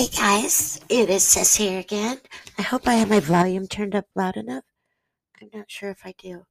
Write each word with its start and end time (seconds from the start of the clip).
Hey 0.00 0.08
guys, 0.16 0.80
it 0.88 1.10
is 1.10 1.22
Sis 1.22 1.56
here 1.56 1.78
again. 1.78 2.18
I 2.56 2.62
hope 2.62 2.88
I 2.88 2.94
have 2.94 3.10
my 3.10 3.20
volume 3.20 3.66
turned 3.66 3.94
up 3.94 4.06
loud 4.14 4.38
enough. 4.38 4.64
I'm 5.42 5.50
not 5.52 5.70
sure 5.70 5.90
if 5.90 6.06
I 6.06 6.14
do. 6.16 6.46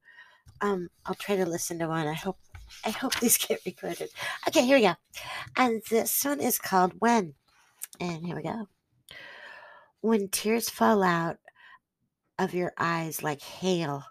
Um, 0.62 0.90
I'll 1.04 1.16
try 1.16 1.36
to 1.36 1.48
listen 1.48 1.80
to 1.80 1.88
one. 1.88 2.06
I 2.06 2.14
hope 2.14 2.38
I 2.86 2.92
hope 2.92 3.16
these 3.16 3.38
get 3.48 3.62
recorded. 3.66 4.10
Okay, 4.48 4.64
here 4.64 4.78
we 4.78 4.84
go. 4.84 4.94
And 5.58 5.82
this 5.90 6.24
one 6.24 6.40
is 6.40 6.60
called 6.60 6.94
When. 7.00 7.34
And 8.00 8.24
here 8.24 8.36
we 8.36 8.44
go. 8.44 8.68
When 10.02 10.28
tears 10.28 10.70
fall 10.70 11.02
out 11.02 11.38
of 12.38 12.54
your 12.54 12.74
eyes 12.78 13.24
like 13.24 13.42
hail, 13.42 14.04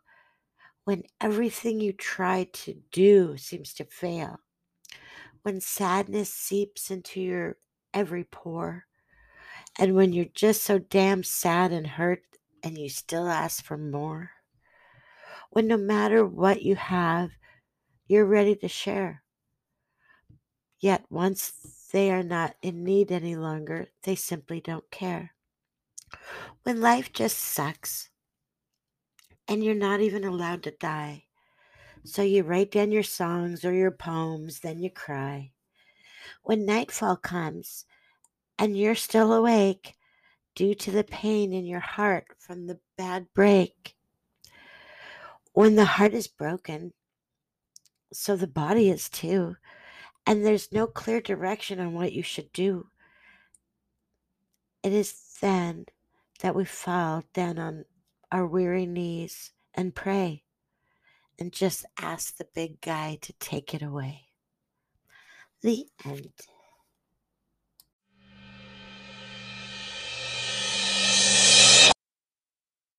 when 0.82 1.05
everything 1.20 1.80
you 1.80 1.93
try 1.93 2.48
to 2.55 2.75
do 2.91 3.36
seems 3.36 3.73
to 3.75 3.84
fail, 3.84 4.41
when 5.43 5.61
sadness 5.61 6.34
seeps 6.34 6.91
into 6.91 7.20
your 7.20 7.57
every 7.95 8.25
pore, 8.25 8.86
and 9.78 9.95
when 9.95 10.12
you're 10.12 10.27
just 10.34 10.62
so 10.62 10.78
damn 10.78 11.23
sad 11.23 11.73
and 11.73 11.86
hurt 11.86 12.24
and 12.64 12.77
you 12.77 12.88
still 12.88 13.28
ask 13.28 13.64
for 13.64 13.78
more, 13.78 14.32
when 15.50 15.69
no 15.69 15.77
matter 15.77 16.27
what 16.27 16.62
you 16.62 16.74
have, 16.74 17.30
you're 18.09 18.27
ready 18.27 18.56
to 18.56 18.69
share. 18.69 19.22
Yet 20.80 21.05
once 21.10 21.52
they 21.92 22.10
are 22.10 22.22
not 22.22 22.56
in 22.60 22.84
need 22.84 23.12
any 23.12 23.36
longer, 23.36 23.86
they 24.02 24.14
simply 24.14 24.60
don't 24.60 24.91
care. 24.91 25.34
When 26.64 26.80
life 26.80 27.12
just 27.12 27.38
sucks 27.38 28.10
and 29.47 29.62
you're 29.64 29.74
not 29.74 30.00
even 30.00 30.24
allowed 30.24 30.62
to 30.64 30.70
die. 30.72 31.24
So 32.05 32.22
you 32.22 32.42
write 32.42 32.72
down 32.72 32.92
your 32.92 33.02
songs 33.02 33.64
or 33.64 33.72
your 33.72 33.91
poems, 33.91 34.60
then 34.60 34.80
you 34.80 34.91
cry. 34.91 35.52
When 36.42 36.66
nightfall 36.66 37.16
comes 37.16 37.84
and 38.59 38.77
you're 38.77 38.95
still 38.95 39.33
awake 39.33 39.95
due 40.55 40.75
to 40.75 40.91
the 40.91 41.05
pain 41.05 41.53
in 41.53 41.64
your 41.64 41.81
heart 41.81 42.27
from 42.39 42.67
the 42.67 42.78
bad 42.97 43.27
break. 43.34 43.95
When 45.53 45.77
the 45.77 45.84
heart 45.84 46.15
is 46.15 46.27
broken, 46.27 46.92
so 48.12 48.37
the 48.37 48.47
body 48.47 48.91
is 48.91 49.09
too, 49.09 49.56
and 50.27 50.45
there's 50.45 50.73
no 50.73 50.87
clear 50.87 51.20
direction 51.20 51.81
on 51.81 51.95
what 51.95 52.12
you 52.12 52.23
should 52.23 52.53
do. 52.53 52.89
It 54.83 54.93
is 54.93 55.37
then 55.41 55.87
that 56.41 56.55
we 56.55 56.65
fall 56.65 57.25
down 57.33 57.59
on 57.59 57.84
our 58.31 58.47
weary 58.47 58.87
knees 58.87 59.53
and 59.75 59.95
pray 59.95 60.45
and 61.39 61.53
just 61.53 61.84
ask 62.00 62.37
the 62.37 62.47
big 62.55 62.81
guy 62.81 63.19
to 63.22 63.33
take 63.34 63.75
it 63.75 63.83
away. 63.83 64.27
The 65.62 65.87
end. 66.05 66.33